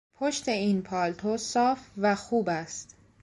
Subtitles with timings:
[0.15, 2.95] پشت این پالتو صاف و خوب است.